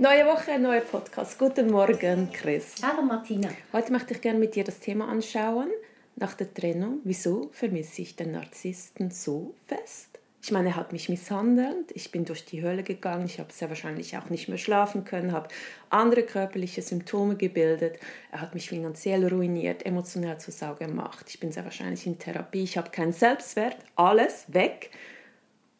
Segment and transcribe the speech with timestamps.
[0.00, 1.36] Neue Woche, neuer Podcast.
[1.40, 2.76] Guten Morgen, Chris.
[2.84, 3.48] Hallo Martina.
[3.72, 5.70] Heute möchte ich gerne mit dir das Thema anschauen.
[6.14, 10.20] Nach der Trennung, wieso vermisse ich den Narzissten so fest?
[10.40, 13.70] Ich meine, er hat mich misshandelt, ich bin durch die Hölle gegangen, ich habe sehr
[13.70, 15.48] wahrscheinlich auch nicht mehr schlafen können, habe
[15.90, 17.98] andere körperliche Symptome gebildet,
[18.30, 22.62] er hat mich finanziell ruiniert, emotional zur Sau gemacht, ich bin sehr wahrscheinlich in Therapie,
[22.62, 24.90] ich habe keinen Selbstwert, alles weg.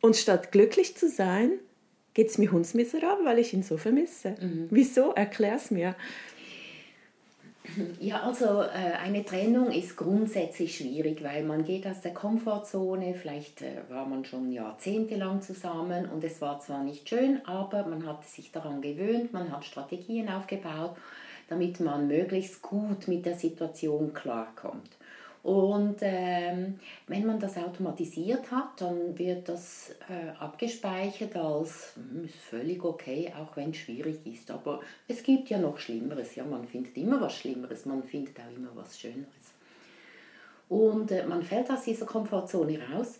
[0.00, 1.52] Und statt glücklich zu sein,
[2.18, 4.30] geht es mir hundsmiserabel, weil ich ihn so vermisse.
[4.30, 4.66] Mhm.
[4.70, 5.12] Wieso?
[5.12, 5.94] Erklär es mir.
[8.00, 13.62] Ja, also äh, eine Trennung ist grundsätzlich schwierig, weil man geht aus der Komfortzone, vielleicht
[13.62, 18.24] äh, war man schon jahrzehntelang zusammen und es war zwar nicht schön, aber man hat
[18.24, 20.96] sich daran gewöhnt, man hat Strategien aufgebaut,
[21.48, 24.97] damit man möglichst gut mit der Situation klarkommt.
[25.48, 32.34] Und ähm, wenn man das automatisiert hat, dann wird das äh, abgespeichert als hm, ist
[32.34, 34.50] völlig okay, auch wenn es schwierig ist.
[34.50, 36.34] Aber es gibt ja noch Schlimmeres.
[36.34, 39.54] Ja, man findet immer was Schlimmeres, man findet auch immer was Schöneres.
[40.68, 43.18] Und äh, man fällt aus dieser Komfortzone raus.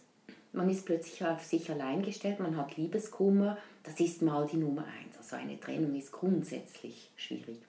[0.52, 3.56] Man ist plötzlich auf sich allein gestellt, man hat Liebeskummer.
[3.84, 5.16] Das ist mal die Nummer eins.
[5.16, 7.60] Also eine Trennung ist grundsätzlich schwierig.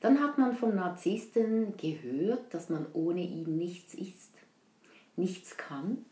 [0.00, 4.32] Dann hat man vom Narzissten gehört, dass man ohne ihn nichts ist,
[5.16, 6.04] nichts kann,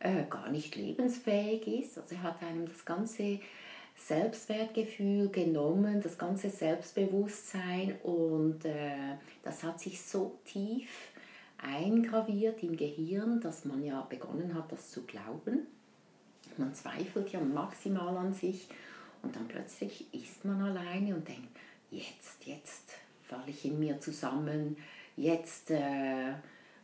[0.00, 1.98] äh, gar nicht lebensfähig ist.
[1.98, 3.40] Also er hat einem das ganze
[3.96, 11.12] Selbstwertgefühl genommen, das ganze Selbstbewusstsein und äh, das hat sich so tief
[11.58, 15.66] eingraviert im Gehirn, dass man ja begonnen hat, das zu glauben.
[16.58, 18.68] Man zweifelt ja maximal an sich
[19.22, 21.56] und dann plötzlich ist man alleine und denkt,
[21.90, 22.92] jetzt, jetzt
[23.26, 24.76] falle ich in mir zusammen,
[25.16, 26.32] jetzt äh,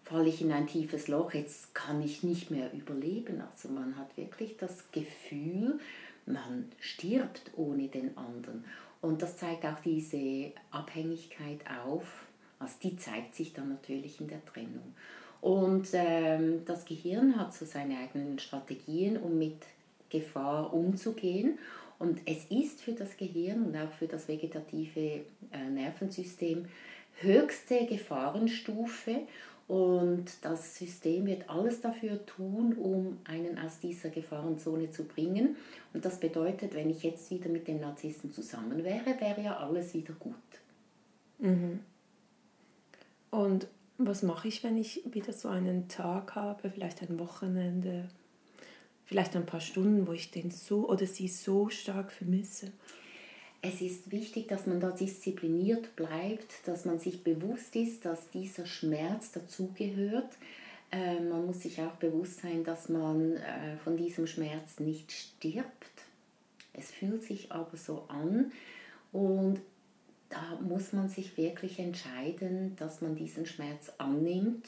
[0.05, 3.41] falle ich in ein tiefes Loch, jetzt kann ich nicht mehr überleben.
[3.41, 5.79] Also man hat wirklich das Gefühl,
[6.27, 8.65] man stirbt ohne den anderen.
[9.01, 12.27] Und das zeigt auch diese Abhängigkeit auf.
[12.59, 14.95] Also die zeigt sich dann natürlich in der Trennung.
[15.41, 19.57] Und ähm, das Gehirn hat so seine eigenen Strategien, um mit
[20.09, 21.59] Gefahr umzugehen.
[22.03, 25.21] Und es ist für das Gehirn und auch für das vegetative
[25.53, 26.67] äh, Nervensystem
[27.21, 29.21] höchste Gefahrenstufe
[29.69, 35.55] und das System wird alles dafür tun, um einen aus dieser Gefahrenzone zu bringen.
[35.95, 39.95] Und das bedeutet, wenn ich jetzt wieder mit den Narzissten zusammen wäre, wäre ja alles
[39.95, 40.35] wieder gut.
[41.39, 41.79] Mhm.
[43.31, 43.69] Und
[43.99, 48.09] was mache ich, wenn ich wieder so einen Tag habe, vielleicht ein Wochenende,
[49.13, 52.73] vielleicht ein paar Stunden, wo ich den so oder sie so stark vermisse?
[53.61, 58.65] Es ist wichtig, dass man da diszipliniert bleibt, dass man sich bewusst ist, dass dieser
[58.65, 60.31] Schmerz dazugehört.
[60.91, 65.67] Äh, man muss sich auch bewusst sein, dass man äh, von diesem Schmerz nicht stirbt.
[66.73, 68.51] Es fühlt sich aber so an
[69.13, 69.61] und
[70.31, 74.67] da muss man sich wirklich entscheiden, dass man diesen Schmerz annimmt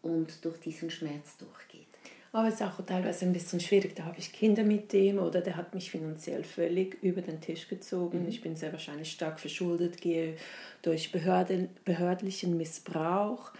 [0.00, 1.93] und durch diesen Schmerz durchgeht.
[2.34, 3.94] Aber es ist auch teilweise ein bisschen schwierig.
[3.94, 7.68] Da habe ich Kinder mit dem oder der hat mich finanziell völlig über den Tisch
[7.68, 8.22] gezogen.
[8.22, 8.28] Mhm.
[8.28, 10.36] Ich bin sehr wahrscheinlich stark verschuldet, gehe
[10.82, 13.52] durch Behörde, behördlichen Missbrauch.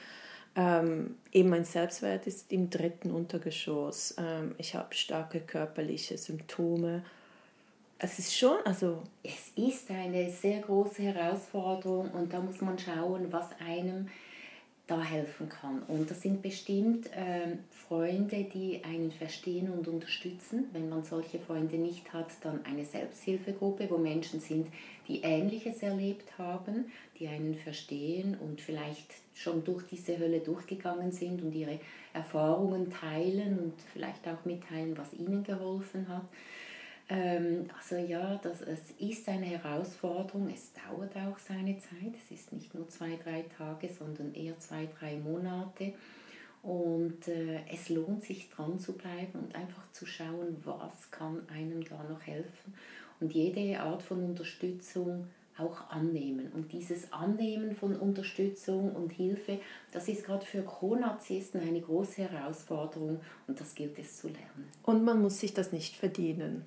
[0.56, 4.16] Ähm, eben mein Selbstwert ist im dritten Untergeschoss.
[4.18, 7.04] Ähm, ich habe starke körperliche Symptome.
[8.00, 9.04] Es ist schon, also.
[9.22, 14.08] Es ist eine sehr große Herausforderung und da muss man schauen, was einem
[14.86, 15.82] da helfen kann.
[15.88, 20.68] Und das sind bestimmt ähm, Freunde, die einen verstehen und unterstützen.
[20.72, 24.66] Wenn man solche Freunde nicht hat, dann eine Selbsthilfegruppe, wo Menschen sind,
[25.08, 31.42] die Ähnliches erlebt haben, die einen verstehen und vielleicht schon durch diese Hölle durchgegangen sind
[31.42, 31.80] und ihre
[32.12, 36.25] Erfahrungen teilen und vielleicht auch mitteilen, was ihnen geholfen hat.
[37.08, 42.52] Ähm, also ja, das, es ist eine Herausforderung, es dauert auch seine Zeit, es ist
[42.52, 45.92] nicht nur zwei, drei Tage, sondern eher zwei, drei Monate.
[46.62, 51.84] Und äh, es lohnt sich dran zu bleiben und einfach zu schauen, was kann einem
[51.84, 52.74] da noch helfen.
[53.20, 55.26] Und jede Art von Unterstützung
[55.58, 56.50] auch annehmen.
[56.52, 59.60] Und dieses Annehmen von Unterstützung und Hilfe,
[59.92, 64.68] das ist gerade für Co-Narzissten eine große Herausforderung und das gilt es zu lernen.
[64.82, 66.64] Und man muss sich das nicht verdienen.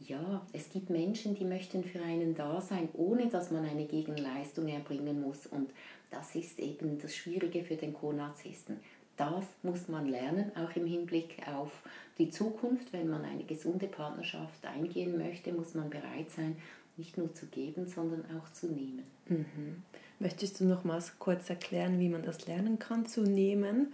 [0.00, 4.68] Ja, es gibt Menschen, die möchten für einen da sein, ohne dass man eine Gegenleistung
[4.68, 5.46] erbringen muss.
[5.46, 5.70] Und
[6.10, 8.78] das ist eben das Schwierige für den Co-Narzissten.
[9.16, 11.82] Das muss man lernen, auch im Hinblick auf
[12.18, 12.92] die Zukunft.
[12.92, 16.56] Wenn man eine gesunde Partnerschaft eingehen möchte, muss man bereit sein,
[16.98, 19.02] nicht nur zu geben, sondern auch zu nehmen.
[19.28, 19.82] Mhm.
[20.18, 23.92] Möchtest du noch mal kurz erklären, wie man das lernen kann zu nehmen?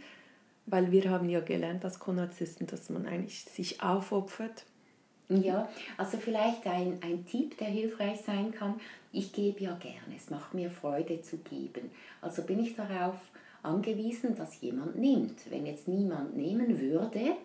[0.67, 4.65] Weil wir haben ja gelernt als Konarzisten, dass man eigentlich sich aufopfert.
[5.41, 8.81] Ja, also vielleicht ein, ein Tipp, der hilfreich sein kann.
[9.13, 11.91] Ich gebe ja gerne, es macht mir Freude zu geben.
[12.21, 13.17] Also bin ich darauf
[13.63, 15.51] angewiesen, dass jemand nimmt.
[15.51, 17.37] Wenn jetzt niemand nehmen würde,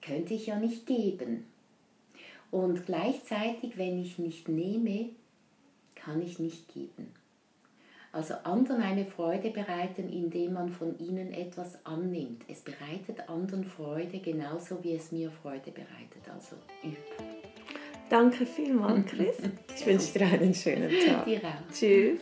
[0.00, 1.46] könnte ich ja nicht geben.
[2.50, 5.10] Und gleichzeitig, wenn ich nicht nehme,
[5.94, 7.21] kann ich nicht geben.
[8.12, 12.42] Also anderen eine Freude bereiten, indem man von ihnen etwas annimmt.
[12.46, 16.22] Es bereitet anderen Freude genauso wie es mir Freude bereitet.
[16.32, 16.98] Also üb.
[18.10, 19.36] Danke vielmals, Chris.
[19.74, 21.24] Ich wünsche dir einen schönen Tag.
[21.24, 21.72] Dir auch.
[21.72, 22.20] Tschüss.